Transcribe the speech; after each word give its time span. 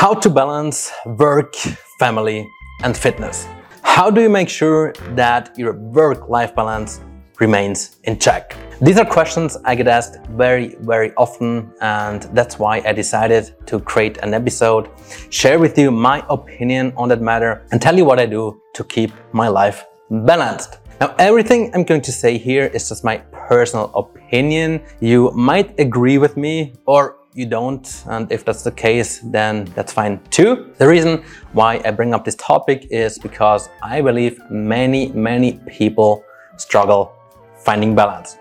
How 0.00 0.14
to 0.14 0.30
balance 0.30 0.90
work, 1.04 1.54
family, 1.98 2.48
and 2.82 2.96
fitness. 2.96 3.46
How 3.82 4.10
do 4.10 4.22
you 4.22 4.30
make 4.30 4.48
sure 4.48 4.94
that 5.14 5.52
your 5.58 5.74
work 5.74 6.30
life 6.30 6.54
balance 6.54 7.02
remains 7.38 7.98
in 8.04 8.18
check? 8.18 8.56
These 8.80 8.96
are 8.96 9.04
questions 9.04 9.58
I 9.62 9.74
get 9.74 9.88
asked 9.88 10.24
very, 10.28 10.76
very 10.80 11.12
often, 11.16 11.70
and 11.82 12.22
that's 12.32 12.58
why 12.58 12.78
I 12.78 12.94
decided 12.94 13.54
to 13.66 13.78
create 13.78 14.16
an 14.22 14.32
episode, 14.32 14.88
share 15.28 15.58
with 15.58 15.76
you 15.76 15.90
my 15.90 16.24
opinion 16.30 16.94
on 16.96 17.10
that 17.10 17.20
matter, 17.20 17.66
and 17.70 17.82
tell 17.82 17.94
you 17.94 18.06
what 18.06 18.18
I 18.18 18.24
do 18.24 18.58
to 18.76 18.84
keep 18.84 19.12
my 19.32 19.48
life 19.48 19.84
balanced. 20.10 20.78
Now, 20.98 21.14
everything 21.18 21.74
I'm 21.74 21.84
going 21.84 22.00
to 22.00 22.12
say 22.12 22.38
here 22.38 22.64
is 22.72 22.88
just 22.88 23.04
my 23.04 23.18
personal 23.32 23.92
opinion. 23.94 24.80
You 25.00 25.30
might 25.32 25.78
agree 25.78 26.16
with 26.16 26.38
me 26.38 26.72
or 26.86 27.19
you 27.34 27.46
don't, 27.46 28.04
and 28.08 28.30
if 28.32 28.44
that's 28.44 28.62
the 28.62 28.72
case, 28.72 29.20
then 29.24 29.64
that's 29.76 29.92
fine 29.92 30.20
too. 30.30 30.72
The 30.78 30.88
reason 30.88 31.22
why 31.52 31.80
I 31.84 31.90
bring 31.92 32.12
up 32.12 32.24
this 32.24 32.34
topic 32.36 32.88
is 32.90 33.18
because 33.18 33.68
I 33.82 34.00
believe 34.00 34.40
many, 34.50 35.08
many 35.12 35.60
people 35.68 36.24
struggle 36.56 37.12
finding 37.58 37.94
balance. 37.94 38.38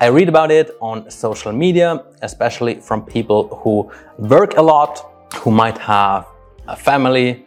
I 0.00 0.08
read 0.08 0.28
about 0.28 0.50
it 0.50 0.72
on 0.80 1.08
social 1.10 1.52
media, 1.52 2.04
especially 2.22 2.74
from 2.74 3.04
people 3.04 3.56
who 3.62 3.90
work 4.18 4.56
a 4.56 4.62
lot, 4.62 5.32
who 5.36 5.50
might 5.50 5.78
have 5.78 6.26
a 6.66 6.76
family, 6.76 7.46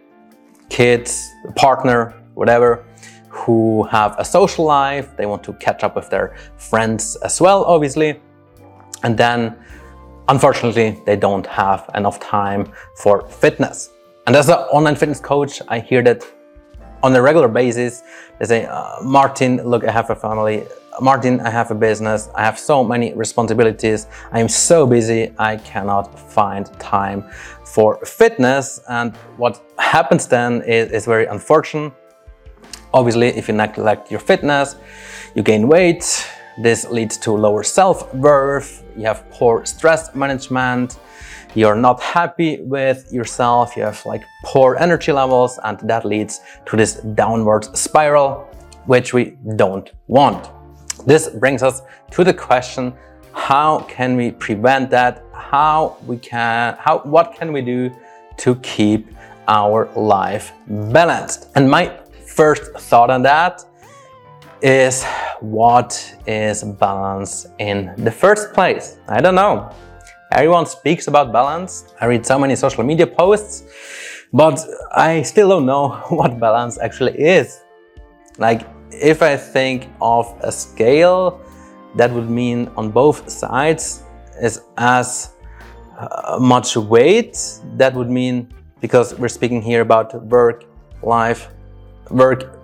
kids, 0.69 1.29
a 1.47 1.51
partner, 1.51 2.13
whatever, 2.33 2.85
who 3.29 3.83
have 3.83 4.15
a 4.17 4.25
social 4.25 4.65
life, 4.65 5.15
they 5.17 5.25
want 5.25 5.43
to 5.43 5.53
catch 5.53 5.83
up 5.83 5.95
with 5.95 6.09
their 6.09 6.35
friends 6.57 7.17
as 7.17 7.41
well, 7.41 7.63
obviously. 7.65 8.19
And 9.03 9.17
then 9.17 9.55
unfortunately, 10.29 11.01
they 11.05 11.15
don't 11.15 11.45
have 11.47 11.89
enough 11.95 12.19
time 12.19 12.71
for 12.95 13.27
fitness. 13.27 13.91
And 14.25 14.35
as 14.35 14.49
an 14.49 14.55
online 14.55 14.95
fitness 14.95 15.19
coach, 15.19 15.61
I 15.67 15.79
hear 15.79 16.01
that 16.03 16.25
on 17.03 17.15
a 17.15 17.21
regular 17.21 17.47
basis. 17.47 18.03
They 18.39 18.45
say, 18.45 18.65
uh, 18.65 19.01
Martin, 19.01 19.63
look, 19.63 19.83
I 19.85 19.91
have 19.91 20.09
a 20.09 20.15
family. 20.15 20.65
Martin, 20.99 21.39
I 21.41 21.49
have 21.49 21.69
a 21.71 21.75
business. 21.75 22.29
I 22.35 22.43
have 22.43 22.57
so 22.57 22.83
many 22.83 23.13
responsibilities. 23.13 24.07
I 24.31 24.39
am 24.39 24.49
so 24.49 24.85
busy. 24.85 25.33
I 25.37 25.57
cannot 25.57 26.19
find 26.19 26.65
time 26.79 27.23
for 27.63 28.03
fitness. 28.05 28.81
And 28.89 29.15
what 29.37 29.61
happens 29.77 30.27
then 30.27 30.61
is, 30.63 30.91
is 30.91 31.05
very 31.05 31.27
unfortunate. 31.27 31.93
Obviously, 32.93 33.27
if 33.27 33.47
you 33.47 33.53
neglect 33.53 34.09
your 34.09 34.19
fitness, 34.19 34.75
you 35.35 35.43
gain 35.43 35.67
weight, 35.67 36.27
this 36.57 36.89
leads 36.89 37.17
to 37.17 37.31
lower 37.31 37.63
self-worth, 37.63 38.83
you 38.97 39.05
have 39.05 39.29
poor 39.29 39.65
stress 39.65 40.13
management, 40.15 40.99
you're 41.55 41.75
not 41.75 42.01
happy 42.01 42.61
with 42.61 43.11
yourself, 43.11 43.75
you 43.75 43.83
have 43.83 44.05
like 44.05 44.23
poor 44.43 44.75
energy 44.75 45.11
levels, 45.11 45.59
and 45.63 45.79
that 45.79 46.05
leads 46.05 46.41
to 46.65 46.75
this 46.75 46.95
downward 47.15 47.75
spiral, 47.75 48.47
which 48.85 49.13
we 49.13 49.37
don't 49.55 49.91
want. 50.07 50.49
This 51.05 51.29
brings 51.29 51.63
us 51.63 51.81
to 52.11 52.23
the 52.23 52.33
question, 52.33 52.93
how 53.33 53.81
can 53.81 54.15
we 54.15 54.31
prevent 54.31 54.89
that? 54.89 55.23
How 55.31 55.97
we 56.05 56.17
can, 56.17 56.75
how, 56.79 56.99
what 56.99 57.35
can 57.35 57.53
we 57.53 57.61
do 57.61 57.91
to 58.37 58.55
keep 58.55 59.15
our 59.47 59.89
life 59.95 60.53
balanced? 60.67 61.49
And 61.55 61.69
my 61.69 61.97
first 62.25 62.73
thought 62.73 63.09
on 63.09 63.21
that 63.23 63.63
is 64.61 65.05
what 65.41 66.15
is 66.25 66.63
balance 66.63 67.47
in 67.59 67.93
the 67.97 68.11
first 68.11 68.53
place? 68.53 68.97
I 69.07 69.21
don't 69.21 69.35
know. 69.35 69.71
Everyone 70.31 70.65
speaks 70.65 71.07
about 71.07 71.31
balance. 71.31 71.93
I 72.01 72.05
read 72.05 72.25
so 72.25 72.37
many 72.37 72.55
social 72.55 72.83
media 72.83 73.07
posts, 73.07 73.63
but 74.33 74.59
I 74.91 75.21
still 75.21 75.49
don't 75.49 75.65
know 75.65 75.89
what 76.09 76.39
balance 76.39 76.77
actually 76.79 77.17
is. 77.19 77.61
Like, 78.37 78.67
if 78.91 79.21
I 79.21 79.37
think 79.37 79.89
of 80.01 80.33
a 80.41 80.51
scale, 80.51 81.41
that 81.95 82.11
would 82.11 82.29
mean 82.29 82.69
on 82.75 82.91
both 82.91 83.29
sides 83.29 84.03
is 84.41 84.61
as 84.77 85.31
uh, 85.97 86.37
much 86.39 86.75
weight. 86.75 87.37
That 87.77 87.93
would 87.95 88.09
mean, 88.09 88.53
because 88.81 89.17
we're 89.17 89.29
speaking 89.29 89.61
here 89.61 89.81
about 89.81 90.13
work, 90.25 90.65
life, 91.01 91.49
work 92.09 92.56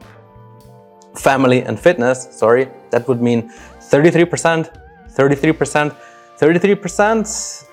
family 1.16 1.62
and 1.62 1.79
fitness, 1.79 2.28
sorry, 2.31 2.69
that 2.90 3.07
would 3.07 3.22
mean 3.22 3.51
33%, 3.79 4.69
33%, 5.09 5.96
33%. 6.40 7.69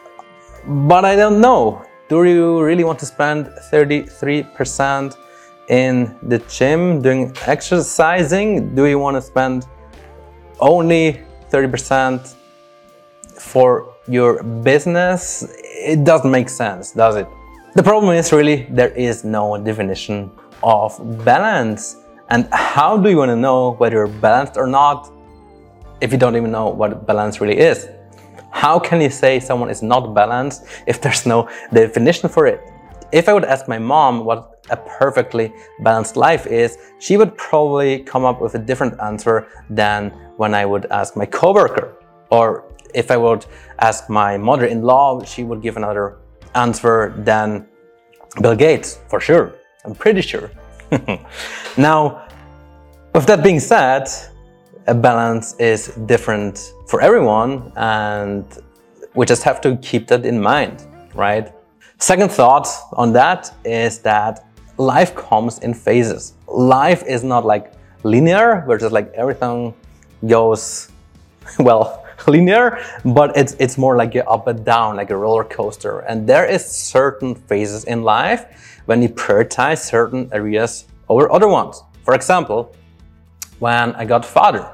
But 0.89 1.05
I 1.05 1.17
don't 1.17 1.41
know. 1.41 1.85
Do 2.09 2.25
you 2.25 2.63
really 2.63 2.85
want 2.85 2.99
to 2.99 3.07
spend 3.07 3.47
33% 3.73 5.17
in 5.69 6.17
the 6.23 6.39
gym 6.41 7.01
doing 7.01 7.33
exercising? 7.47 8.75
Do 8.75 8.87
you 8.87 8.99
want 8.99 9.17
to 9.17 9.23
spend 9.23 9.67
only 10.59 11.21
30% 11.51 12.35
for 13.39 13.95
your 14.09 14.43
business? 14.43 15.47
It 15.63 16.05
doesn't 16.05 16.31
make 16.31 16.49
sense, 16.49 16.93
does 16.93 17.17
it? 17.17 17.29
The 17.75 17.83
problem 17.85 18.15
is 18.17 18.33
really 18.33 18.67
there 18.71 18.91
is 18.91 19.25
no 19.25 19.57
definition 19.57 20.31
of 20.63 20.99
balance. 21.25 21.97
And 22.31 22.49
how 22.53 22.97
do 22.97 23.11
you 23.11 23.17
want 23.17 23.31
to 23.31 23.37
know 23.37 23.73
whether 23.73 23.97
you're 23.97 24.07
balanced 24.07 24.57
or 24.57 24.67
not 24.67 25.11
if 26.01 26.13
you 26.13 26.19
don't 26.19 26.37
even 26.37 26.53
know 26.53 26.69
what 26.69 27.07
balance 27.07 27.41
really 27.41 27.59
is? 27.59 27.89
How 28.53 28.79
can 28.79 29.01
you 29.01 29.11
say 29.11 29.41
someone 29.41 29.69
is 29.69 29.83
not 29.83 30.15
balanced 30.15 30.65
if 30.87 31.01
there's 31.01 31.27
no 31.27 31.49
definition 31.73 32.29
for 32.29 32.47
it? 32.47 32.61
If 33.13 33.29
I 33.29 33.33
would 33.33 33.45
ask 33.45 33.67
my 33.67 33.79
mom 33.79 34.25
what 34.25 34.65
a 34.71 34.77
perfectly 34.77 35.53
balanced 35.81 36.17
life 36.17 36.47
is, 36.47 36.79
she 37.01 37.17
would 37.17 37.37
probably 37.37 38.05
come 38.05 38.25
up 38.25 38.41
with 38.41 38.55
a 38.55 38.59
different 38.59 39.01
answer 39.01 39.49
than 39.69 40.11
when 40.37 40.55
I 40.55 40.65
would 40.65 40.87
ask 40.87 41.17
my 41.17 41.27
coworker. 41.27 41.97
Or 42.31 42.65
if 42.95 43.11
I 43.11 43.17
would 43.17 43.47
ask 43.81 44.09
my 44.09 44.37
mother-in-law, 44.37 45.25
she 45.25 45.43
would 45.43 45.63
give 45.63 45.77
another 45.77 46.19
answer 46.55 47.13
than 47.19 47.67
Bill 48.41 48.55
Gates, 48.55 49.01
for 49.09 49.19
sure. 49.19 49.55
I'm 49.85 49.97
pretty 49.97 50.21
sure. 50.21 50.51
now, 51.77 52.27
with 53.15 53.27
that 53.27 53.43
being 53.43 53.61
said, 53.61 54.09
a 54.87 54.95
balance 54.95 55.55
is 55.59 55.89
different 56.07 56.73
for 56.89 57.01
everyone, 57.01 57.73
and 57.77 58.45
we 59.15 59.27
just 59.27 59.43
have 59.43 59.61
to 59.61 59.77
keep 59.77 60.09
that 60.09 60.25
in 60.25 60.41
mind, 60.41 60.85
right? 61.15 61.53
Second 61.99 62.31
thought 62.31 62.67
on 62.95 63.13
that 63.13 63.55
is 63.65 63.99
that 64.01 64.47
life 64.79 65.15
comes 65.15 65.59
in 65.61 65.75
phases. 65.75 66.35
Life 66.49 67.05
is 67.07 67.23
not 67.23 67.45
like 67.45 67.73
linear, 68.03 68.63
where 68.67 68.79
just 68.79 68.93
like 68.93 69.13
everything 69.13 69.75
goes, 70.27 70.91
well, 71.59 72.00
linear, 72.27 72.83
but 73.05 73.37
it's 73.37 73.55
it's 73.59 73.79
more 73.79 73.97
like 73.97 74.15
a 74.15 74.29
up 74.29 74.47
and 74.47 74.65
down, 74.65 74.97
like 74.97 75.11
a 75.11 75.17
roller 75.17 75.45
coaster. 75.45 76.01
And 76.01 76.27
there 76.27 76.47
is 76.47 76.65
certain 76.65 77.35
phases 77.35 77.85
in 77.85 78.03
life 78.03 78.81
when 78.87 79.03
you 79.03 79.09
prioritize 79.09 79.79
certain 79.79 80.29
areas 80.33 80.87
over 81.09 81.31
other 81.33 81.49
ones. 81.49 81.83
For 82.05 82.15
example, 82.15 82.75
when 83.59 83.95
I 83.95 84.05
got 84.05 84.25
father, 84.25 84.71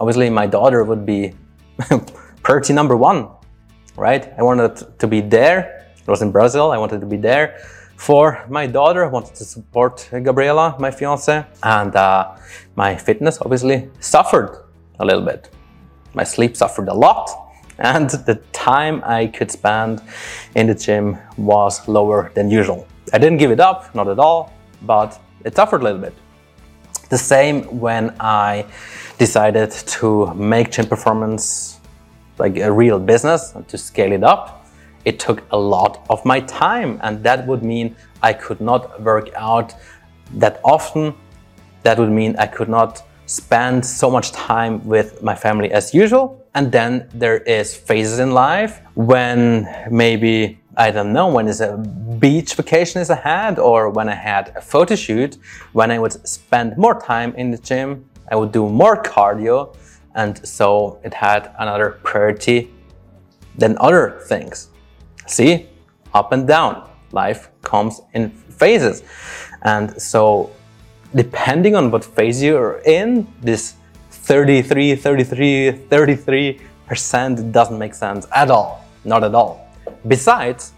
obviously 0.00 0.30
my 0.30 0.46
daughter 0.46 0.82
would 0.84 1.04
be 1.04 1.34
priority 2.42 2.72
number 2.72 2.96
one, 2.96 3.28
right? 3.96 4.32
I 4.38 4.42
wanted 4.42 4.98
to 4.98 5.06
be 5.06 5.20
there. 5.20 5.86
It 5.96 6.08
was 6.08 6.22
in 6.22 6.32
Brazil. 6.32 6.70
I 6.70 6.78
wanted 6.78 7.00
to 7.00 7.06
be 7.06 7.16
there 7.16 7.58
for 7.96 8.44
my 8.48 8.66
daughter. 8.66 9.04
I 9.04 9.08
wanted 9.08 9.34
to 9.36 9.44
support 9.44 10.08
Gabriela, 10.10 10.76
my 10.78 10.90
fiance, 10.90 11.44
and 11.62 11.96
uh, 11.96 12.36
my 12.76 12.96
fitness 12.96 13.38
obviously 13.40 13.90
suffered 14.00 14.64
a 14.98 15.04
little 15.04 15.24
bit. 15.24 15.50
My 16.14 16.24
sleep 16.24 16.56
suffered 16.56 16.88
a 16.88 16.94
lot, 16.94 17.30
and 17.78 18.08
the 18.08 18.36
time 18.52 19.02
I 19.04 19.26
could 19.26 19.50
spend 19.50 20.00
in 20.54 20.68
the 20.68 20.74
gym 20.74 21.18
was 21.36 21.86
lower 21.88 22.30
than 22.34 22.50
usual. 22.50 22.86
I 23.12 23.18
didn't 23.18 23.38
give 23.38 23.50
it 23.50 23.60
up, 23.60 23.94
not 23.94 24.08
at 24.08 24.18
all, 24.18 24.52
but 24.82 25.20
it 25.44 25.56
suffered 25.56 25.80
a 25.80 25.84
little 25.84 26.00
bit. 26.00 26.14
The 27.10 27.18
same 27.18 27.64
when 27.80 28.14
I 28.20 28.64
decided 29.18 29.70
to 29.70 30.32
make 30.34 30.70
gym 30.70 30.86
performance 30.86 31.80
like 32.38 32.56
a 32.58 32.70
real 32.70 32.98
business 32.98 33.52
and 33.54 33.66
to 33.68 33.78
scale 33.78 34.12
it 34.12 34.24
up. 34.24 34.66
It 35.04 35.18
took 35.18 35.42
a 35.50 35.58
lot 35.58 36.06
of 36.08 36.24
my 36.24 36.40
time, 36.40 36.98
and 37.02 37.22
that 37.24 37.46
would 37.46 37.62
mean 37.62 37.94
I 38.22 38.32
could 38.32 38.60
not 38.60 39.02
work 39.02 39.28
out 39.34 39.74
that 40.34 40.60
often. 40.64 41.14
That 41.82 41.98
would 41.98 42.10
mean 42.10 42.36
I 42.38 42.46
could 42.46 42.68
not 42.68 43.02
spend 43.26 43.84
so 43.84 44.10
much 44.10 44.32
time 44.32 44.84
with 44.86 45.22
my 45.22 45.34
family 45.34 45.70
as 45.72 45.94
usual. 45.94 46.44
And 46.54 46.70
then 46.70 47.08
there 47.14 47.38
is 47.38 47.74
phases 47.74 48.18
in 48.18 48.32
life 48.32 48.80
when 48.94 49.68
maybe 49.90 50.60
I 50.76 50.90
don't 50.90 51.12
know 51.12 51.28
when 51.28 51.48
is 51.48 51.60
a 51.60 51.76
beach 52.18 52.54
vacation 52.54 53.00
is 53.00 53.10
ahead 53.10 53.58
or 53.58 53.90
when 53.90 54.08
I 54.08 54.14
had 54.14 54.52
a 54.56 54.60
photo 54.60 54.96
shoot 54.96 55.38
when 55.72 55.90
I 55.90 55.98
would 55.98 56.12
spend 56.26 56.76
more 56.76 57.00
time 57.00 57.32
in 57.36 57.52
the 57.52 57.58
gym 57.58 58.04
I 58.30 58.34
would 58.34 58.50
do 58.50 58.68
more 58.68 59.00
cardio 59.00 59.76
and 60.16 60.44
so 60.46 60.98
it 61.04 61.14
had 61.14 61.54
another 61.58 62.00
priority 62.02 62.72
than 63.56 63.78
other 63.78 64.20
things 64.26 64.68
see 65.26 65.68
up 66.12 66.32
and 66.32 66.44
down 66.46 66.88
life 67.14 67.48
comes 67.62 68.00
in 68.12 68.30
phases. 68.30 69.02
And 69.62 70.00
so, 70.00 70.50
depending 71.14 71.74
on 71.76 71.90
what 71.90 72.04
phase 72.04 72.42
you're 72.42 72.80
in, 72.84 73.26
this 73.40 73.74
33, 74.10 74.96
33, 74.96 75.72
33% 75.88 77.52
doesn't 77.52 77.78
make 77.78 77.94
sense 77.94 78.26
at 78.34 78.50
all. 78.50 78.84
Not 79.04 79.22
at 79.22 79.34
all. 79.34 79.68
Besides, 80.08 80.72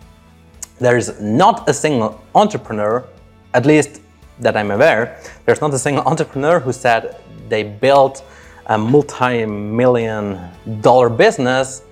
there's 0.78 1.20
not 1.20 1.68
a 1.68 1.74
single 1.74 2.20
entrepreneur, 2.34 3.06
at 3.54 3.64
least 3.64 4.00
that 4.40 4.56
I'm 4.56 4.70
aware, 4.70 5.18
there's 5.46 5.60
not 5.60 5.72
a 5.72 5.78
single 5.78 6.04
entrepreneur 6.04 6.60
who 6.60 6.72
said 6.72 7.16
they 7.48 7.62
built 7.62 8.24
a 8.66 8.76
multi-million 8.76 10.38
dollar 10.80 11.08
business 11.08 11.82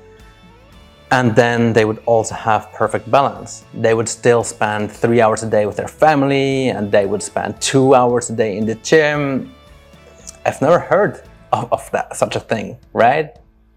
and 1.10 1.34
then 1.36 1.72
they 1.72 1.84
would 1.84 2.02
also 2.06 2.34
have 2.34 2.72
perfect 2.72 3.10
balance. 3.10 3.64
They 3.74 3.94
would 3.94 4.08
still 4.08 4.42
spend 4.42 4.90
three 4.90 5.20
hours 5.20 5.42
a 5.42 5.50
day 5.50 5.66
with 5.66 5.76
their 5.76 5.88
family 5.88 6.68
and 6.68 6.90
they 6.90 7.06
would 7.06 7.22
spend 7.22 7.60
two 7.60 7.94
hours 7.94 8.30
a 8.30 8.36
day 8.36 8.56
in 8.56 8.66
the 8.66 8.74
gym. 8.76 9.54
I've 10.44 10.60
never 10.60 10.78
heard 10.78 11.22
of, 11.52 11.72
of 11.72 11.90
that, 11.92 12.16
such 12.16 12.36
a 12.36 12.40
thing, 12.40 12.78
right? 12.92 13.36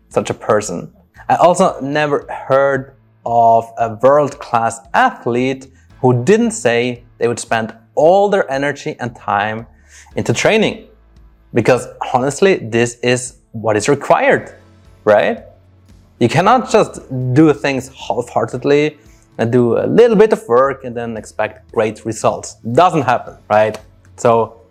Such 0.10 0.30
a 0.30 0.34
person. 0.34 0.94
I 1.30 1.36
also 1.36 1.80
never 1.82 2.26
heard 2.32 2.96
of 3.26 3.70
a 3.78 3.96
world 4.02 4.40
class 4.40 4.80
athlete 4.94 5.68
who 6.02 6.24
didn't 6.24 6.52
say 6.52 7.04
they 7.18 7.28
would 7.28 7.40
spend 7.40 7.76
all 7.96 8.30
their 8.30 8.50
energy 8.50 8.96
and 9.00 9.16
time 9.16 9.68
into 10.16 10.34
training. 10.34 10.88
Because 11.54 11.88
honestly, 12.14 12.56
this 12.56 13.00
is 13.00 13.40
what 13.52 13.76
is 13.76 13.90
required, 13.90 14.56
right? 15.04 15.44
You 16.20 16.30
cannot 16.30 16.70
just 16.70 17.02
do 17.34 17.54
things 17.54 17.90
half 17.90 18.30
heartedly 18.30 18.98
and 19.38 19.52
do 19.52 19.78
a 19.78 19.86
little 19.86 20.16
bit 20.16 20.34
of 20.34 20.48
work 20.48 20.84
and 20.84 20.96
then 20.96 21.16
expect 21.16 21.72
great 21.72 22.06
results. 22.06 22.56
Doesn't 22.72 23.04
happen, 23.04 23.38
right? 23.50 23.80
So, 24.16 24.62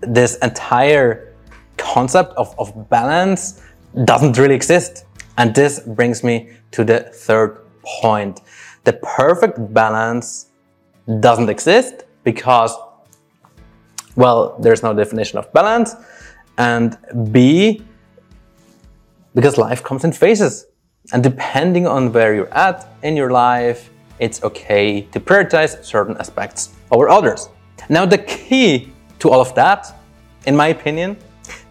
this 0.00 0.36
entire 0.38 1.34
concept 1.76 2.32
of, 2.36 2.54
of 2.58 2.88
balance 2.88 3.62
doesn't 4.04 4.38
really 4.38 4.54
exist. 4.54 5.04
And 5.38 5.54
this 5.54 5.80
brings 5.80 6.22
me 6.24 6.50
to 6.72 6.84
the 6.84 7.00
third 7.00 7.58
point. 7.82 8.40
The 8.84 8.94
perfect 8.94 9.72
balance 9.74 10.46
doesn't 11.20 11.48
exist 11.50 12.04
because, 12.24 12.74
well, 14.16 14.56
there's 14.60 14.82
no 14.82 14.94
definition 14.94 15.38
of 15.38 15.52
balance. 15.52 15.94
And 16.58 16.96
B, 17.32 17.85
because 19.36 19.58
life 19.58 19.84
comes 19.84 20.02
in 20.02 20.12
phases. 20.12 20.66
And 21.12 21.22
depending 21.22 21.86
on 21.86 22.10
where 22.10 22.34
you're 22.34 22.52
at 22.54 22.88
in 23.02 23.16
your 23.16 23.30
life, 23.30 23.90
it's 24.18 24.42
okay 24.42 25.02
to 25.12 25.20
prioritize 25.20 25.84
certain 25.84 26.16
aspects 26.16 26.74
over 26.90 27.08
others. 27.08 27.50
Now, 27.90 28.06
the 28.06 28.18
key 28.18 28.92
to 29.18 29.30
all 29.30 29.42
of 29.42 29.54
that, 29.54 29.94
in 30.46 30.56
my 30.56 30.68
opinion, 30.68 31.18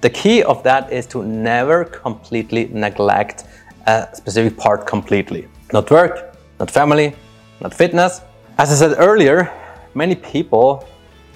the 0.02 0.12
key 0.12 0.44
of 0.44 0.62
that 0.64 0.94
is 0.94 1.08
to 1.08 1.24
never 1.24 1.84
completely 1.84 2.70
neglect 2.72 3.46
a 3.88 4.08
specific 4.14 4.58
part 4.58 4.86
completely. 4.86 5.48
Not 5.74 5.90
work, 5.90 6.38
not 6.60 6.70
family, 6.70 7.16
not 7.62 7.74
fitness. 7.74 8.22
As 8.60 8.72
I 8.72 8.76
said 8.76 8.96
earlier, 9.00 9.52
many 9.96 10.16
people, 10.16 10.88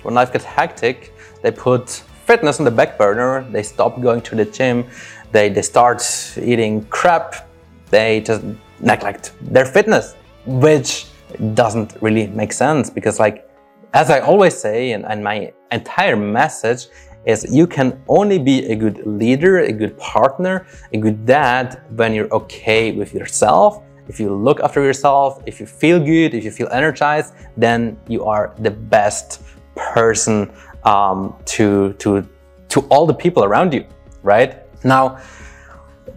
when 0.03 0.13
life 0.13 0.31
gets 0.31 0.45
hectic, 0.45 1.11
they 1.41 1.51
put 1.51 1.89
fitness 2.29 2.59
on 2.59 2.65
the 2.65 2.71
back 2.71 2.95
burner, 2.95 3.43
they 3.49 3.63
stop 3.63 3.99
going 3.99 4.21
to 4.21 4.35
the 4.35 4.45
gym, 4.45 4.85
they, 5.31 5.49
they 5.49 5.61
start 5.61 6.01
eating 6.41 6.85
crap, 6.85 7.47
they 7.89 8.21
just 8.21 8.43
neglect 8.79 9.33
their 9.41 9.65
fitness, 9.65 10.15
which 10.45 11.05
doesn't 11.53 11.95
really 12.01 12.27
make 12.27 12.53
sense 12.53 12.89
because, 12.89 13.19
like, 13.19 13.49
as 13.93 14.09
I 14.09 14.19
always 14.19 14.55
say, 14.55 14.91
and, 14.91 15.05
and 15.05 15.23
my 15.23 15.51
entire 15.71 16.15
message 16.15 16.87
is 17.25 17.45
you 17.53 17.67
can 17.67 18.01
only 18.07 18.39
be 18.39 18.65
a 18.67 18.75
good 18.75 19.05
leader, 19.05 19.59
a 19.59 19.71
good 19.71 19.97
partner, 19.97 20.65
a 20.93 20.97
good 20.97 21.25
dad 21.25 21.81
when 21.95 22.13
you're 22.13 22.31
okay 22.33 22.91
with 22.91 23.13
yourself. 23.13 23.83
If 24.07 24.19
you 24.19 24.33
look 24.33 24.59
after 24.61 24.83
yourself, 24.83 25.41
if 25.45 25.59
you 25.59 25.65
feel 25.65 25.99
good, 25.99 26.33
if 26.33 26.43
you 26.43 26.51
feel 26.51 26.69
energized, 26.71 27.33
then 27.57 27.99
you 28.07 28.25
are 28.25 28.55
the 28.59 28.71
best 28.71 29.41
person 29.75 30.51
um, 30.83 31.35
to 31.45 31.93
to 31.93 32.27
to 32.69 32.81
all 32.89 33.05
the 33.05 33.13
people 33.13 33.43
around 33.43 33.73
you, 33.73 33.85
right? 34.23 34.63
Now, 34.83 35.19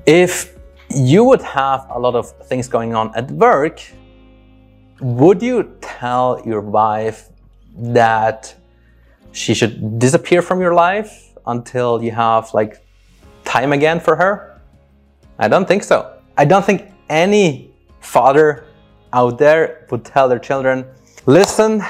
if 0.06 0.56
you 0.90 1.24
would 1.24 1.42
have 1.42 1.86
a 1.90 1.98
lot 1.98 2.14
of 2.14 2.30
things 2.46 2.68
going 2.68 2.94
on 2.94 3.14
at 3.14 3.30
work, 3.30 3.80
would 5.00 5.42
you 5.42 5.76
tell 5.80 6.40
your 6.44 6.60
wife 6.60 7.28
that 7.76 8.54
she 9.32 9.54
should 9.54 9.98
disappear 9.98 10.42
from 10.42 10.60
your 10.60 10.74
life 10.74 11.32
until 11.46 12.02
you 12.02 12.10
have 12.12 12.52
like 12.54 12.84
time 13.44 13.72
again 13.72 13.98
for 13.98 14.16
her? 14.16 14.60
I 15.38 15.48
don't 15.48 15.66
think 15.66 15.82
so. 15.82 16.18
I 16.36 16.44
don't 16.44 16.64
think 16.64 16.92
any 17.08 17.72
father 18.00 18.64
out 19.12 19.38
there 19.38 19.86
would 19.90 20.04
tell 20.04 20.28
their 20.28 20.38
children, 20.38 20.86
listen, 21.26 21.82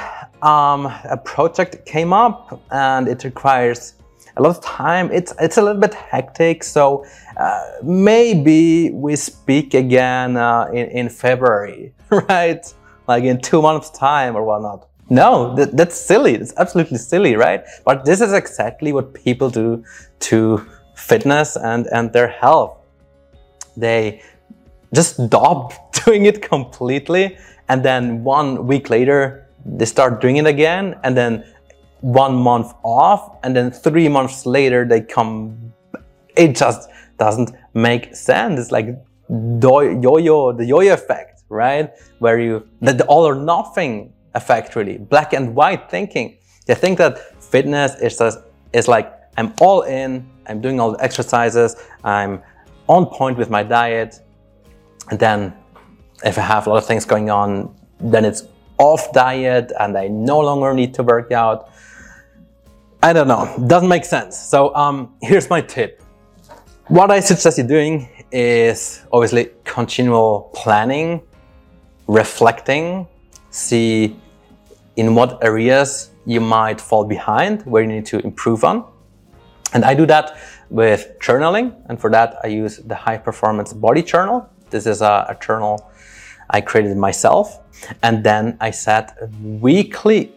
um, 0.42 0.86
a 0.86 1.20
project 1.24 1.84
came 1.86 2.12
up 2.12 2.60
and 2.70 3.08
it 3.08 3.24
requires 3.24 3.94
a 4.36 4.42
lot 4.42 4.56
of 4.56 4.62
time. 4.62 5.10
It's 5.12 5.34
it's 5.40 5.56
a 5.58 5.62
little 5.62 5.80
bit 5.80 5.94
hectic, 5.94 6.64
so 6.64 7.04
uh, 7.36 7.62
maybe 7.82 8.90
we 8.90 9.16
speak 9.16 9.74
again 9.74 10.36
uh, 10.36 10.70
in 10.72 10.86
in 10.90 11.08
February, 11.08 11.94
right? 12.28 12.64
Like 13.08 13.24
in 13.24 13.40
two 13.40 13.62
months' 13.62 13.90
time 13.90 14.36
or 14.36 14.44
whatnot. 14.44 14.88
No, 15.10 15.54
that, 15.56 15.76
that's 15.76 15.96
silly. 15.96 16.34
It's 16.34 16.54
absolutely 16.56 16.98
silly, 16.98 17.36
right? 17.36 17.64
But 17.84 18.04
this 18.04 18.20
is 18.20 18.32
exactly 18.32 18.92
what 18.92 19.12
people 19.12 19.50
do 19.50 19.84
to 20.20 20.64
fitness 20.94 21.56
and 21.56 21.86
and 21.88 22.12
their 22.12 22.28
health. 22.28 22.78
They 23.76 24.22
just 24.94 25.16
stop 25.16 25.92
doing 26.04 26.26
it 26.26 26.42
completely, 26.42 27.36
and 27.68 27.82
then 27.82 28.24
one 28.24 28.66
week 28.66 28.88
later 28.88 29.46
they 29.64 29.84
start 29.84 30.20
doing 30.20 30.36
it 30.36 30.46
again, 30.46 30.98
and 31.04 31.16
then 31.16 31.44
one 32.02 32.34
month 32.34 32.74
off 32.82 33.38
and 33.42 33.56
then 33.56 33.70
three 33.70 34.08
months 34.08 34.44
later 34.44 34.84
they 34.84 35.00
come 35.00 35.72
it 36.36 36.54
just 36.56 36.88
doesn't 37.18 37.52
make 37.74 38.14
sense. 38.14 38.60
It's 38.60 38.70
like 38.70 38.86
yo-yo 39.28 40.52
the 40.52 40.64
yo-yo 40.66 40.92
effect 40.92 41.42
right? 41.48 41.90
Where 42.18 42.40
you 42.40 42.66
the, 42.80 43.04
all 43.06 43.26
or 43.26 43.34
nothing 43.34 44.12
effect 44.34 44.74
really. 44.74 44.98
Black 44.98 45.32
and 45.34 45.54
white 45.54 45.90
thinking. 45.90 46.38
They 46.66 46.74
think 46.74 46.98
that 46.98 47.42
fitness 47.42 47.94
is 48.00 48.16
just 48.16 48.38
is 48.72 48.88
like 48.88 49.12
i'm 49.36 49.52
all 49.60 49.82
in 49.82 50.26
i'm 50.46 50.60
doing 50.60 50.80
all 50.80 50.92
the 50.92 51.02
exercises 51.02 51.76
i'm 52.04 52.42
on 52.88 53.06
point 53.06 53.36
with 53.38 53.50
my 53.50 53.62
diet 53.62 54.20
and 55.10 55.18
then 55.18 55.52
if 56.24 56.38
i 56.38 56.40
have 56.40 56.66
a 56.66 56.70
lot 56.70 56.78
of 56.78 56.86
things 56.86 57.04
going 57.04 57.30
on 57.30 57.74
then 58.00 58.24
it's 58.24 58.44
off 58.78 59.12
diet 59.12 59.72
and 59.80 59.96
i 59.96 60.08
no 60.08 60.40
longer 60.40 60.72
need 60.74 60.92
to 60.94 61.02
work 61.02 61.32
out 61.32 61.70
I 63.04 63.12
don't 63.12 63.26
know, 63.26 63.52
doesn't 63.66 63.88
make 63.88 64.04
sense. 64.04 64.38
So 64.38 64.72
um, 64.76 65.14
here's 65.20 65.50
my 65.50 65.60
tip. 65.60 66.00
What 66.86 67.10
I 67.10 67.18
suggest 67.18 67.58
you 67.58 67.64
doing 67.64 68.08
is 68.30 69.02
obviously 69.12 69.50
continual 69.64 70.50
planning, 70.54 71.20
reflecting, 72.06 73.08
see 73.50 74.16
in 74.94 75.16
what 75.16 75.42
areas 75.42 76.10
you 76.26 76.40
might 76.40 76.80
fall 76.80 77.04
behind, 77.04 77.62
where 77.62 77.82
you 77.82 77.88
need 77.88 78.06
to 78.06 78.20
improve 78.20 78.62
on. 78.62 78.84
And 79.74 79.84
I 79.84 79.94
do 79.94 80.06
that 80.06 80.36
with 80.70 81.18
journaling, 81.18 81.74
and 81.88 82.00
for 82.00 82.10
that 82.10 82.36
I 82.44 82.48
use 82.48 82.76
the 82.78 82.94
High 82.94 83.18
Performance 83.18 83.72
Body 83.72 84.02
Journal. 84.02 84.48
This 84.70 84.86
is 84.86 85.02
a, 85.02 85.26
a 85.28 85.36
journal 85.44 85.90
I 86.50 86.60
created 86.60 86.96
myself, 86.96 87.58
and 88.02 88.22
then 88.22 88.56
I 88.60 88.70
set 88.70 89.18
weekly 89.42 90.32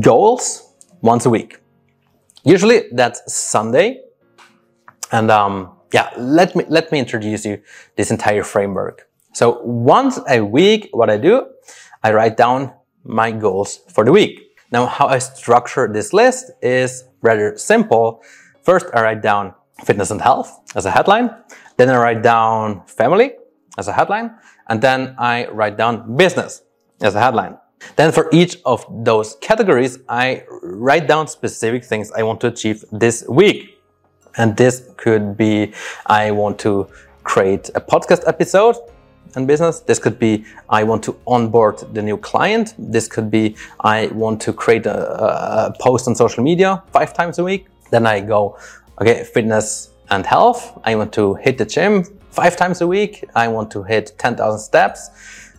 goals 0.00 0.72
once 1.00 1.26
a 1.26 1.30
week. 1.30 1.59
Usually 2.44 2.84
that's 2.92 3.20
Sunday. 3.32 4.02
And 5.12 5.30
um, 5.30 5.72
yeah, 5.92 6.10
let 6.16 6.54
me, 6.54 6.64
let 6.68 6.90
me 6.92 6.98
introduce 6.98 7.44
you 7.44 7.60
this 7.96 8.10
entire 8.10 8.44
framework. 8.44 9.08
So 9.32 9.60
once 9.62 10.18
a 10.28 10.40
week, 10.40 10.88
what 10.92 11.10
I 11.10 11.16
do, 11.16 11.46
I 12.02 12.12
write 12.12 12.36
down 12.36 12.72
my 13.04 13.30
goals 13.30 13.80
for 13.88 14.04
the 14.04 14.12
week. 14.12 14.56
Now, 14.72 14.86
how 14.86 15.08
I 15.08 15.18
structure 15.18 15.88
this 15.92 16.12
list 16.12 16.50
is 16.62 17.04
rather 17.22 17.56
simple. 17.56 18.22
First, 18.62 18.86
I 18.94 19.02
write 19.02 19.22
down 19.22 19.54
fitness 19.84 20.10
and 20.10 20.20
health 20.20 20.60
as 20.74 20.86
a 20.86 20.90
headline. 20.90 21.30
Then 21.76 21.88
I 21.88 21.96
write 21.98 22.22
down 22.22 22.86
family 22.86 23.32
as 23.78 23.88
a 23.88 23.92
headline. 23.92 24.36
And 24.68 24.80
then 24.80 25.14
I 25.18 25.48
write 25.48 25.76
down 25.76 26.16
business 26.16 26.62
as 27.00 27.14
a 27.14 27.20
headline. 27.20 27.58
Then 27.96 28.12
for 28.12 28.28
each 28.32 28.58
of 28.64 28.84
those 29.04 29.36
categories, 29.40 29.98
I 30.08 30.44
write 30.62 31.06
down 31.06 31.28
specific 31.28 31.84
things 31.84 32.10
I 32.12 32.22
want 32.22 32.40
to 32.42 32.48
achieve 32.48 32.84
this 32.92 33.24
week. 33.28 33.78
And 34.36 34.56
this 34.56 34.88
could 34.96 35.36
be 35.36 35.72
I 36.06 36.30
want 36.30 36.58
to 36.60 36.88
create 37.24 37.70
a 37.74 37.80
podcast 37.80 38.26
episode 38.26 38.76
and 39.34 39.46
business. 39.46 39.80
This 39.80 39.98
could 39.98 40.18
be 40.18 40.44
I 40.68 40.84
want 40.84 41.02
to 41.04 41.16
onboard 41.26 41.78
the 41.94 42.02
new 42.02 42.16
client. 42.16 42.74
This 42.78 43.08
could 43.08 43.30
be 43.30 43.56
I 43.80 44.06
want 44.08 44.40
to 44.42 44.52
create 44.52 44.86
a, 44.86 45.68
a 45.68 45.74
post 45.80 46.08
on 46.08 46.14
social 46.14 46.42
media 46.44 46.82
five 46.92 47.12
times 47.14 47.38
a 47.38 47.44
week. 47.44 47.66
Then 47.90 48.06
I 48.06 48.20
go, 48.20 48.58
okay, 49.00 49.24
fitness 49.24 49.90
and 50.10 50.24
health. 50.26 50.78
I 50.84 50.94
want 50.94 51.12
to 51.14 51.34
hit 51.34 51.58
the 51.58 51.64
gym 51.64 52.04
five 52.30 52.56
times 52.56 52.80
a 52.80 52.86
week. 52.86 53.24
I 53.34 53.48
want 53.48 53.70
to 53.72 53.82
hit 53.82 54.12
10,000 54.18 54.58
steps 54.58 55.10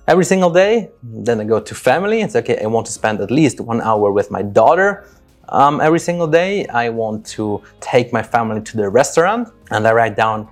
every 0.08 0.26
single 0.26 0.50
day. 0.50 0.90
Then 1.04 1.40
I 1.42 1.44
go 1.44 1.60
to 1.60 1.76
family. 1.76 2.22
It's 2.22 2.36
okay, 2.36 2.62
I 2.62 2.68
want 2.68 2.86
to 2.88 2.92
spend 2.92 3.22
at 3.22 3.32
least 3.32 3.60
one 3.60 3.82
hour 3.82 4.12
with 4.12 4.32
my 4.32 4.42
daughter 4.42 5.06
um, 5.50 5.82
every 5.82 6.00
single 6.00 6.28
day. 6.28 6.66
I 6.68 6.90
want 6.90 7.26
to 7.38 7.62
take 7.80 8.12
my 8.12 8.24
family 8.24 8.62
to 8.62 8.78
the 8.78 8.90
restaurant 8.90 9.50
and 9.70 9.88
I 9.88 9.94
write 9.94 10.16
down 10.16 10.48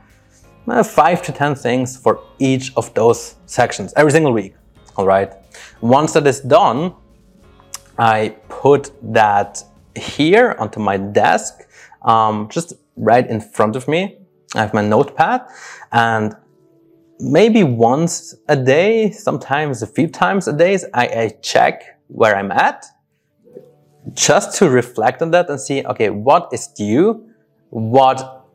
uh, 0.67 0.83
five 0.83 1.21
to 1.23 1.31
10 1.31 1.55
things 1.55 1.97
for 1.97 2.21
each 2.37 2.71
of 2.75 2.93
those 2.93 3.35
sections 3.45 3.93
every 3.95 4.11
single 4.11 4.33
week. 4.33 4.55
All 4.97 5.05
right. 5.05 5.33
Once 5.81 6.13
that 6.13 6.27
is 6.27 6.41
done, 6.41 6.93
I 7.97 8.35
put 8.49 8.91
that 9.13 9.63
here 9.95 10.55
onto 10.59 10.79
my 10.79 10.97
desk, 10.97 11.67
um, 12.03 12.47
just 12.49 12.73
right 12.95 13.27
in 13.27 13.41
front 13.41 13.75
of 13.75 13.87
me. 13.87 14.17
I 14.55 14.61
have 14.61 14.73
my 14.73 14.81
notepad 14.81 15.41
and 15.91 16.35
maybe 17.19 17.63
once 17.63 18.35
a 18.47 18.55
day, 18.55 19.11
sometimes 19.11 19.81
a 19.81 19.87
few 19.87 20.07
times 20.07 20.47
a 20.47 20.53
day, 20.53 20.77
I, 20.93 21.07
I 21.07 21.29
check 21.41 21.99
where 22.07 22.35
I'm 22.35 22.51
at 22.51 22.85
just 24.13 24.57
to 24.57 24.69
reflect 24.69 25.21
on 25.21 25.31
that 25.31 25.49
and 25.49 25.59
see, 25.59 25.85
okay, 25.85 26.09
what 26.09 26.49
is 26.51 26.67
due? 26.67 27.27
What 27.69 28.45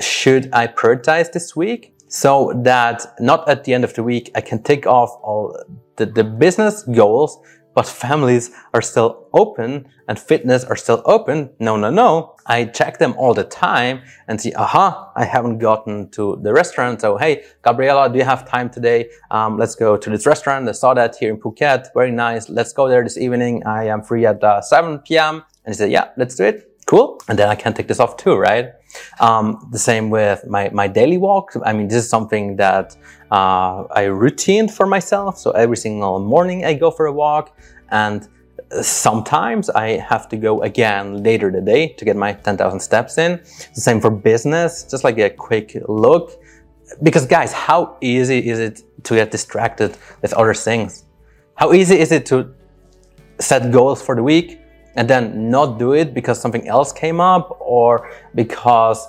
should 0.00 0.48
I 0.52 0.66
prioritize 0.68 1.32
this 1.32 1.54
week? 1.56 1.94
So 2.08 2.52
that 2.64 3.16
not 3.20 3.48
at 3.48 3.64
the 3.64 3.74
end 3.74 3.84
of 3.84 3.94
the 3.94 4.02
week, 4.02 4.30
I 4.34 4.40
can 4.40 4.62
tick 4.62 4.86
off 4.86 5.10
all 5.22 5.58
the, 5.96 6.06
the 6.06 6.24
business 6.24 6.82
goals 6.84 7.38
but 7.76 7.86
families 7.86 8.50
are 8.72 8.80
still 8.80 9.28
open 9.34 9.86
and 10.08 10.18
fitness 10.18 10.64
are 10.64 10.76
still 10.76 11.02
open. 11.04 11.50
No, 11.60 11.76
no, 11.76 11.90
no. 11.90 12.34
I 12.46 12.64
check 12.64 12.98
them 12.98 13.14
all 13.18 13.34
the 13.34 13.44
time 13.44 14.02
and 14.28 14.40
see, 14.40 14.52
aha, 14.54 15.12
I 15.16 15.24
haven't 15.24 15.58
gotten 15.58 16.10
to 16.10 16.38
the 16.42 16.52
restaurant. 16.52 17.00
So, 17.00 17.16
hey, 17.16 17.44
Gabriela, 17.62 18.08
do 18.10 18.18
you 18.18 18.24
have 18.24 18.48
time 18.48 18.70
today? 18.70 19.10
Um, 19.30 19.58
let's 19.58 19.74
go 19.74 19.96
to 19.96 20.10
this 20.10 20.26
restaurant. 20.26 20.68
I 20.68 20.72
saw 20.72 20.94
that 20.94 21.16
here 21.16 21.30
in 21.30 21.40
Phuket. 21.40 21.88
Very 21.94 22.12
nice. 22.12 22.48
Let's 22.48 22.72
go 22.72 22.88
there 22.88 23.02
this 23.02 23.18
evening. 23.18 23.64
I 23.66 23.84
am 23.84 24.02
free 24.02 24.26
at 24.26 24.42
uh, 24.42 24.60
7 24.60 25.00
p.m. 25.00 25.44
And 25.64 25.74
he 25.74 25.78
said, 25.78 25.90
yeah, 25.90 26.10
let's 26.16 26.36
do 26.36 26.44
it. 26.44 26.72
Cool. 26.86 27.20
And 27.28 27.36
then 27.36 27.48
I 27.48 27.56
can 27.56 27.74
take 27.74 27.88
this 27.88 27.98
off 27.98 28.16
too, 28.16 28.36
right? 28.36 28.70
Um, 29.18 29.68
the 29.72 29.78
same 29.78 30.08
with 30.08 30.46
my, 30.46 30.70
my 30.70 30.86
daily 30.86 31.18
walk. 31.18 31.52
I 31.64 31.72
mean, 31.72 31.88
this 31.88 32.04
is 32.04 32.08
something 32.08 32.56
that 32.56 32.96
uh, 33.32 33.84
I 33.90 34.04
routine 34.04 34.68
for 34.68 34.86
myself. 34.86 35.36
So 35.36 35.50
every 35.50 35.76
single 35.76 36.20
morning 36.20 36.64
I 36.64 36.74
go 36.74 36.92
for 36.92 37.06
a 37.06 37.12
walk 37.12 37.58
and 37.90 38.28
sometimes 38.82 39.70
I 39.70 39.98
have 39.98 40.28
to 40.30 40.36
go 40.36 40.62
again 40.62 41.22
later 41.22 41.50
the 41.50 41.60
day 41.60 41.88
to 41.88 42.04
get 42.04 42.16
my 42.16 42.32
10,000 42.32 42.80
steps 42.80 43.18
in. 43.18 43.40
The 43.74 43.80
same 43.80 44.00
for 44.00 44.10
business, 44.10 44.84
just 44.84 45.04
like 45.04 45.18
a 45.18 45.30
quick 45.30 45.76
look. 45.88 46.40
Because 47.02 47.26
guys, 47.26 47.52
how 47.52 47.96
easy 48.00 48.48
is 48.48 48.58
it 48.58 48.82
to 49.04 49.14
get 49.14 49.30
distracted 49.30 49.96
with 50.22 50.32
other 50.34 50.54
things? 50.54 51.04
How 51.54 51.72
easy 51.72 51.98
is 51.98 52.12
it 52.12 52.26
to 52.26 52.52
set 53.38 53.70
goals 53.70 54.02
for 54.02 54.14
the 54.14 54.22
week 54.22 54.60
and 54.96 55.08
then 55.08 55.50
not 55.50 55.78
do 55.78 55.92
it 55.92 56.14
because 56.14 56.40
something 56.40 56.66
else 56.66 56.92
came 56.92 57.20
up 57.20 57.56
or 57.60 58.10
because 58.34 59.08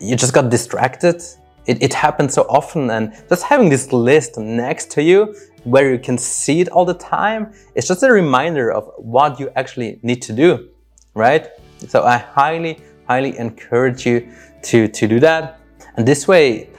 you 0.00 0.16
just 0.16 0.32
got 0.32 0.50
distracted. 0.50 1.22
It, 1.66 1.82
it 1.82 1.94
happens 1.94 2.34
so 2.34 2.42
often, 2.42 2.90
and 2.90 3.12
just 3.28 3.42
having 3.42 3.68
this 3.68 3.92
list 3.92 4.38
next 4.38 4.90
to 4.92 5.02
you 5.02 5.34
where 5.66 5.90
you 5.90 5.98
can 5.98 6.16
see 6.16 6.60
it 6.60 6.68
all 6.68 6.84
the 6.84 6.94
time, 6.94 7.52
it's 7.74 7.88
just 7.88 8.02
a 8.04 8.12
reminder 8.12 8.72
of 8.72 8.88
what 8.98 9.40
you 9.40 9.50
actually 9.56 9.98
need 10.02 10.22
to 10.22 10.32
do, 10.32 10.68
right? 11.14 11.48
So 11.88 12.04
I 12.04 12.18
highly, 12.18 12.78
highly 13.08 13.36
encourage 13.36 14.06
you 14.06 14.28
to, 14.62 14.86
to 14.86 15.08
do 15.08 15.18
that. 15.20 15.58
And 15.96 16.06
this 16.06 16.28
way, 16.28 16.70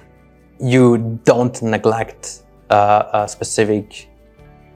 you 0.59 1.19
don't 1.25 1.61
neglect 1.61 2.43
uh, 2.69 3.03
a 3.13 3.27
specific 3.27 4.09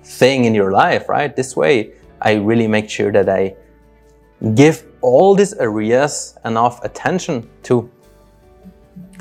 thing 0.03 0.43
in 0.43 0.53
your 0.53 0.71
life, 0.71 1.07
right? 1.07 1.33
This 1.33 1.55
way, 1.55 1.93
I 2.21 2.33
really 2.33 2.67
make 2.67 2.89
sure 2.89 3.13
that 3.13 3.29
I 3.29 3.55
give 4.55 4.83
all 4.99 5.35
these 5.35 5.53
areas 5.53 6.37
enough 6.43 6.83
attention 6.83 7.49
to 7.63 7.89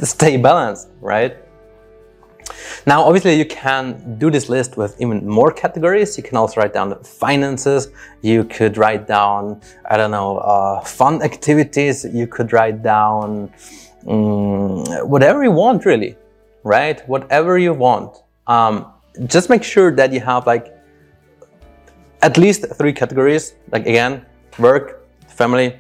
stay 0.03 0.37
balanced, 0.37 0.89
right? 1.01 1.37
Now, 2.87 3.03
obviously, 3.03 3.35
you 3.35 3.45
can 3.45 4.17
do 4.19 4.31
this 4.31 4.49
list 4.49 4.77
with 4.77 5.01
even 5.01 5.27
more 5.27 5.53
categories. 5.53 6.17
You 6.17 6.23
can 6.23 6.37
also 6.37 6.61
write 6.61 6.73
down 6.73 7.03
finances. 7.05 7.89
You 8.23 8.45
could 8.45 8.77
write 8.79 9.07
down, 9.07 9.61
I 9.91 9.97
don't 9.97 10.11
know, 10.11 10.39
uh, 10.39 10.81
fun 10.81 11.23
activities. 11.23 12.05
You 12.05 12.27
could 12.27 12.53
write 12.53 12.83
down 12.83 13.53
um, 14.07 14.85
whatever 15.09 15.45
you 15.45 15.51
want, 15.51 15.85
really, 15.85 16.17
right? 16.65 17.07
Whatever 17.09 17.59
you 17.59 17.75
want. 17.75 18.23
Um, 18.47 18.87
just 19.27 19.51
make 19.51 19.63
sure 19.63 19.95
that 19.97 20.13
you 20.13 20.21
have 20.21 20.47
like 20.47 20.75
at 22.23 22.39
least 22.39 22.65
three 22.75 22.93
categories. 22.93 23.55
Like 23.71 23.87
again, 23.87 24.25
work, 24.59 25.07
family, 25.29 25.79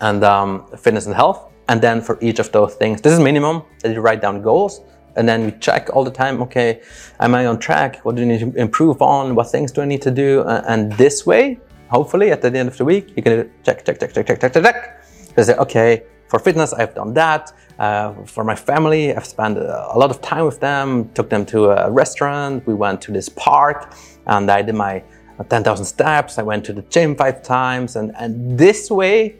and 0.00 0.24
um, 0.24 0.66
fitness 0.76 1.06
and 1.06 1.14
health. 1.14 1.44
And 1.68 1.82
then 1.82 2.00
for 2.00 2.18
each 2.22 2.38
of 2.38 2.50
those 2.50 2.74
things, 2.76 3.02
this 3.02 3.12
is 3.12 3.20
minimum 3.20 3.62
that 3.82 3.92
you 3.92 4.00
write 4.00 4.22
down 4.22 4.40
goals. 4.40 4.80
And 5.18 5.28
then 5.28 5.44
we 5.46 5.50
check 5.58 5.90
all 5.92 6.04
the 6.04 6.10
time, 6.10 6.40
okay, 6.42 6.80
am 7.18 7.34
I 7.34 7.46
on 7.46 7.58
track? 7.58 8.00
What 8.04 8.14
do 8.14 8.22
I 8.22 8.24
need 8.24 8.40
to 8.40 8.52
improve 8.54 9.02
on? 9.02 9.34
What 9.34 9.50
things 9.50 9.72
do 9.72 9.82
I 9.82 9.84
need 9.84 10.02
to 10.02 10.10
do? 10.10 10.44
And 10.44 10.92
this 10.92 11.26
way, 11.26 11.58
hopefully 11.90 12.30
at 12.30 12.40
the 12.40 12.56
end 12.56 12.68
of 12.68 12.76
the 12.78 12.84
week, 12.84 13.12
you 13.16 13.22
can 13.22 13.50
check, 13.64 13.84
check, 13.84 13.98
check, 13.98 14.12
check, 14.14 14.26
check, 14.26 14.40
check, 14.40 14.52
check, 14.52 14.62
check. 14.62 15.04
You 15.36 15.44
say, 15.44 15.54
okay, 15.56 16.04
for 16.28 16.38
fitness, 16.38 16.72
I've 16.72 16.94
done 16.94 17.14
that. 17.14 17.52
Uh, 17.78 18.12
for 18.24 18.44
my 18.44 18.54
family, 18.54 19.14
I've 19.14 19.26
spent 19.26 19.58
a 19.58 19.94
lot 19.96 20.10
of 20.10 20.20
time 20.20 20.44
with 20.44 20.60
them, 20.60 21.10
took 21.14 21.30
them 21.30 21.44
to 21.46 21.70
a 21.70 21.90
restaurant. 21.90 22.66
We 22.66 22.74
went 22.74 23.00
to 23.02 23.12
this 23.12 23.28
park 23.28 23.94
and 24.26 24.50
I 24.50 24.62
did 24.62 24.74
my 24.74 25.02
10,000 25.48 25.84
steps. 25.84 26.38
I 26.38 26.42
went 26.42 26.64
to 26.66 26.72
the 26.72 26.82
gym 26.82 27.16
five 27.16 27.42
times. 27.42 27.96
And, 27.96 28.14
and 28.16 28.58
this 28.58 28.90
way, 28.90 29.36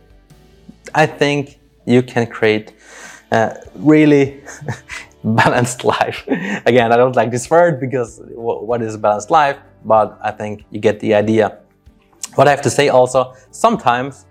I 0.94 1.06
think 1.06 1.58
you 1.84 2.02
can 2.02 2.26
create 2.26 2.72
a 3.32 3.56
really 3.74 4.40
balanced 5.24 5.84
life. 5.84 6.24
Again, 6.66 6.92
I 6.92 6.96
don't 6.96 7.16
like 7.16 7.30
this 7.30 7.50
word 7.50 7.80
because 7.80 8.20
what 8.34 8.82
is 8.82 8.96
balanced 8.96 9.30
life? 9.30 9.58
But 9.84 10.18
I 10.22 10.30
think 10.30 10.64
you 10.70 10.80
get 10.80 11.00
the 11.00 11.14
idea. 11.14 11.58
What 12.34 12.46
I 12.46 12.50
have 12.50 12.62
to 12.62 12.70
say 12.70 12.88
also, 12.88 13.34
sometimes 13.50 14.26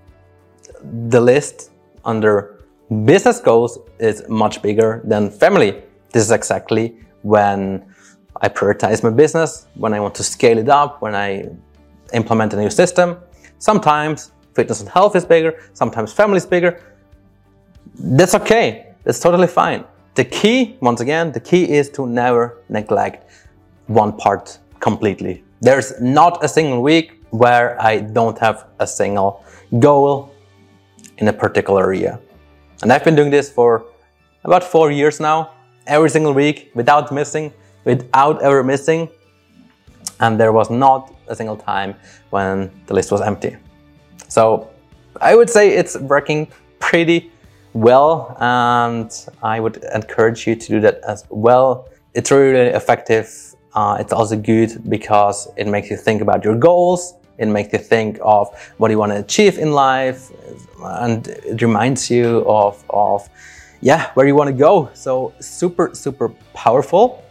the 1.10 1.20
list 1.20 1.72
under 2.06 2.64
business 3.06 3.40
goals 3.40 3.80
is 4.00 4.24
much 4.30 4.62
bigger 4.62 5.02
than 5.04 5.30
family. 5.30 5.84
This 6.12 6.24
is 6.24 6.32
exactly 6.32 6.98
when 7.24 7.86
I 8.42 8.50
prioritize 8.50 9.04
my 9.04 9.10
business, 9.10 9.68
when 9.76 9.94
I 9.94 10.00
want 10.00 10.16
to 10.16 10.24
scale 10.24 10.58
it 10.58 10.70
up, 10.70 11.02
when 11.02 11.16
I 11.16 11.50
implement 12.14 12.54
a 12.54 12.58
new 12.58 12.70
system. 12.70 13.18
Sometimes 13.60 14.32
fitness 14.54 14.80
and 14.80 14.90
health 14.90 15.16
is 15.16 15.26
bigger, 15.26 15.60
sometimes 15.74 16.14
family 16.14 16.38
is 16.38 16.46
bigger. 16.46 16.82
That's 17.96 18.36
okay, 18.36 18.94
that's 19.04 19.20
totally 19.20 19.48
fine. 19.48 19.84
The 20.18 20.26
key, 20.26 20.76
once 20.82 21.00
again, 21.00 21.32
the 21.32 21.40
key 21.40 21.70
is 21.70 21.92
to 21.92 22.08
never 22.08 22.58
neglect 22.70 23.32
one 23.86 24.14
part 24.14 24.58
completely. 24.80 25.44
There's 25.62 25.94
not 26.02 26.44
a 26.44 26.48
single 26.48 26.82
week 26.82 27.24
where 27.30 27.80
I 27.80 28.00
don't 28.00 28.36
have 28.40 28.66
a 28.80 28.88
single 28.88 29.44
goal 29.78 30.34
in 31.20 31.28
a 31.28 31.34
particular 31.34 31.84
area. 31.84 32.20
And 32.82 32.92
I've 32.92 33.04
been 33.04 33.16
doing 33.16 33.30
this 33.30 33.52
for 33.52 33.86
about 34.44 34.64
four 34.64 34.90
years 34.90 35.20
now, 35.20 35.52
every 35.86 36.10
single 36.10 36.34
week, 36.34 36.72
without 36.74 37.12
missing 37.12 37.54
without 37.86 38.42
ever 38.42 38.64
missing. 38.64 39.10
And 40.20 40.40
there 40.40 40.52
was 40.52 40.72
not 40.72 41.14
a 41.28 41.36
single 41.36 41.58
time 41.58 41.94
when 42.32 42.72
the 42.88 42.96
list 42.96 43.12
was 43.12 43.22
empty. 43.22 43.56
So 44.30 44.70
I 45.22 45.36
would 45.36 45.50
say 45.50 45.76
it's 45.76 45.96
working 45.96 46.48
pretty 46.80 47.32
well, 47.82 48.36
and 48.40 49.12
I 49.44 49.60
would 49.60 49.84
encourage 49.94 50.48
you 50.48 50.56
to 50.56 50.68
do 50.68 50.80
that 50.82 51.02
as 51.08 51.26
well. 51.30 51.90
It's 52.14 52.32
really, 52.32 52.70
effective. 52.70 53.30
Uh, 53.74 53.98
it's 54.00 54.12
also 54.12 54.36
good 54.36 54.90
because 54.90 55.48
it 55.56 55.68
makes 55.68 55.90
you 55.92 55.98
think 55.98 56.22
about 56.22 56.44
your 56.44 56.56
goals. 56.56 57.14
It 57.38 57.48
makes 57.48 57.72
you 57.72 57.80
think 57.80 58.18
of 58.24 58.48
what 58.78 58.90
you 58.90 58.98
want 58.98 59.12
to 59.12 59.20
achieve 59.20 59.60
in 59.60 59.72
life, 59.72 60.32
and 60.82 61.28
it 61.28 61.62
reminds 61.62 62.10
you 62.10 62.44
of, 62.48 62.84
of 62.90 63.30
yeah, 63.82 64.12
where 64.16 64.26
you 64.26 64.34
want 64.34 64.48
to 64.48 64.56
go. 64.56 64.90
So 64.94 65.34
super, 65.40 65.94
super 65.94 66.30
powerful. 66.54 67.24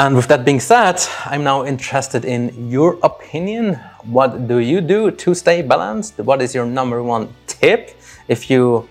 And 0.00 0.16
with 0.16 0.26
that 0.28 0.44
being 0.44 0.58
said, 0.58 1.00
I'm 1.26 1.44
now 1.44 1.64
interested 1.64 2.24
in 2.24 2.68
your 2.68 2.98
opinion. 3.04 3.74
What 4.04 4.48
do 4.48 4.58
you 4.58 4.80
do 4.80 5.12
to 5.12 5.34
stay 5.34 5.62
balanced? 5.62 6.18
What 6.18 6.42
is 6.42 6.56
your 6.56 6.66
number 6.66 7.04
one 7.04 7.32
tip? 7.46 7.96
If 8.26 8.50
you 8.50 8.88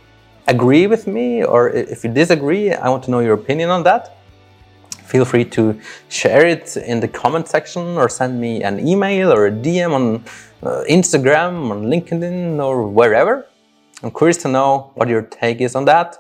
agree 0.48 0.88
with 0.88 1.08
me 1.08 1.44
or 1.44 1.70
if 1.70 2.04
you 2.04 2.12
disagree, 2.12 2.74
I 2.74 2.90
want 2.90 3.04
to 3.04 3.12
know 3.12 3.20
your 3.20 3.34
opinion 3.34 3.70
on 3.70 3.84
that. 3.84 4.18
feel 5.12 5.26
free 5.26 5.44
to 5.44 5.78
share 6.08 6.46
it 6.46 6.78
in 6.78 7.02
the 7.02 7.08
comment 7.08 7.46
section 7.48 7.84
or 7.98 8.08
send 8.08 8.40
me 8.40 8.64
an 8.64 8.80
email 8.92 9.28
or 9.34 9.48
a 9.48 9.52
DM 9.52 9.92
on 10.00 10.24
uh, 10.64 10.84
Instagram, 10.90 11.70
on 11.72 11.84
LinkedIn, 11.94 12.64
or 12.64 12.88
wherever. 12.88 13.46
I'm 14.04 14.12
curious 14.12 14.38
to 14.44 14.48
know 14.48 14.92
what 14.96 15.10
your 15.10 15.24
take 15.24 15.60
is 15.60 15.76
on 15.76 15.86
that. 15.86 16.18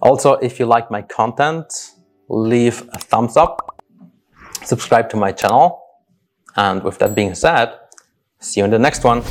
Also, 0.00 0.34
if 0.34 0.58
you 0.58 0.66
like 0.66 0.90
my 0.90 1.02
content, 1.02 1.66
leave 2.28 2.88
a 2.92 2.98
thumbs 2.98 3.36
up, 3.36 3.82
subscribe 4.64 5.10
to 5.10 5.16
my 5.16 5.32
channel, 5.32 5.82
and 6.56 6.82
with 6.82 6.98
that 6.98 7.14
being 7.14 7.34
said, 7.34 7.74
see 8.40 8.60
you 8.60 8.64
in 8.64 8.70
the 8.70 8.78
next 8.78 9.04
one. 9.04 9.22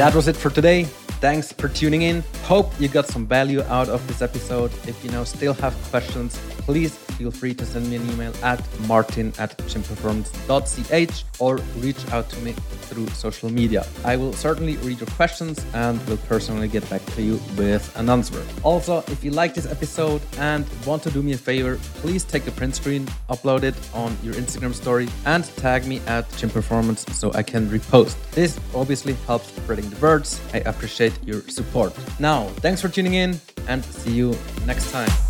That 0.00 0.14
was 0.14 0.28
it 0.28 0.34
for 0.36 0.48
today. 0.48 0.84
Thanks 1.20 1.52
for 1.52 1.68
tuning 1.68 2.00
in. 2.00 2.24
Hope 2.44 2.72
you 2.80 2.88
got 2.88 3.06
some 3.06 3.26
value 3.26 3.60
out 3.64 3.90
of 3.90 4.00
this 4.08 4.22
episode. 4.22 4.72
If 4.88 5.04
you 5.04 5.10
now 5.10 5.24
still 5.24 5.52
have 5.52 5.74
questions, 5.90 6.38
please 6.60 6.98
feel 7.20 7.30
free 7.30 7.52
to 7.52 7.66
send 7.66 7.86
me 7.90 7.96
an 7.96 8.10
email 8.12 8.32
at 8.42 8.60
martin 8.88 9.30
at 9.38 9.50
gymperformance.ch 9.72 11.24
or 11.38 11.56
reach 11.84 12.02
out 12.12 12.26
to 12.30 12.38
me 12.40 12.52
through 12.88 13.06
social 13.08 13.50
media. 13.50 13.84
I 14.04 14.16
will 14.16 14.32
certainly 14.32 14.76
read 14.78 14.98
your 15.00 15.12
questions 15.20 15.62
and 15.74 15.94
will 16.08 16.22
personally 16.32 16.66
get 16.66 16.88
back 16.88 17.04
to 17.14 17.22
you 17.22 17.34
with 17.58 17.84
an 17.98 18.08
answer. 18.08 18.42
Also, 18.62 19.04
if 19.08 19.22
you 19.22 19.32
like 19.32 19.52
this 19.52 19.66
episode 19.66 20.22
and 20.38 20.64
want 20.86 21.02
to 21.02 21.10
do 21.10 21.22
me 21.22 21.32
a 21.32 21.36
favor, 21.36 21.78
please 22.02 22.24
take 22.24 22.46
a 22.46 22.50
print 22.52 22.74
screen, 22.74 23.04
upload 23.28 23.64
it 23.64 23.76
on 23.92 24.16
your 24.22 24.34
Instagram 24.34 24.72
story, 24.72 25.06
and 25.26 25.44
tag 25.56 25.86
me 25.86 26.00
at 26.06 26.24
Gym 26.38 26.48
Performance 26.48 27.04
so 27.12 27.30
I 27.34 27.42
can 27.42 27.68
repost. 27.68 28.16
This 28.30 28.58
obviously 28.74 29.12
helps 29.26 29.48
spreading 29.48 29.90
the 29.90 30.00
words. 30.00 30.40
I 30.54 30.58
appreciate 30.72 31.12
your 31.26 31.42
support. 31.48 31.92
Now, 32.18 32.46
thanks 32.64 32.80
for 32.80 32.88
tuning 32.88 33.14
in 33.14 33.38
and 33.68 33.84
see 33.84 34.12
you 34.12 34.34
next 34.66 34.90
time. 34.90 35.29